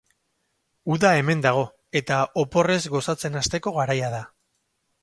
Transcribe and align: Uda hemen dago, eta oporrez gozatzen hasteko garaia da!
Uda 0.95 1.11
hemen 1.17 1.43
dago, 1.47 1.67
eta 2.01 2.17
oporrez 2.45 2.81
gozatzen 2.95 3.43
hasteko 3.45 3.77
garaia 3.79 4.15
da! 4.17 4.29